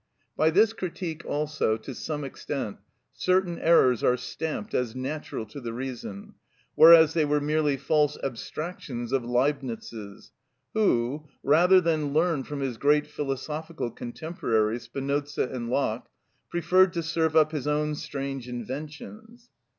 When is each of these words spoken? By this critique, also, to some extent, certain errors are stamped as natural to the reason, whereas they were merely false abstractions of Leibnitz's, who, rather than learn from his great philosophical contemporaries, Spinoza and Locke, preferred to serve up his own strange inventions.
By 0.35 0.49
this 0.49 0.73
critique, 0.73 1.25
also, 1.27 1.77
to 1.77 1.93
some 1.93 2.23
extent, 2.23 2.77
certain 3.13 3.59
errors 3.59 4.03
are 4.03 4.17
stamped 4.17 4.73
as 4.73 4.95
natural 4.95 5.45
to 5.45 5.61
the 5.61 5.73
reason, 5.73 6.33
whereas 6.73 7.13
they 7.13 7.23
were 7.23 7.39
merely 7.39 7.77
false 7.77 8.17
abstractions 8.23 9.11
of 9.11 9.23
Leibnitz's, 9.23 10.31
who, 10.73 11.27
rather 11.43 11.79
than 11.79 12.13
learn 12.13 12.43
from 12.45 12.61
his 12.61 12.77
great 12.77 13.05
philosophical 13.05 13.91
contemporaries, 13.91 14.85
Spinoza 14.85 15.47
and 15.47 15.69
Locke, 15.69 16.09
preferred 16.49 16.93
to 16.93 17.03
serve 17.03 17.35
up 17.35 17.51
his 17.51 17.67
own 17.67 17.93
strange 17.93 18.49
inventions. 18.49 19.51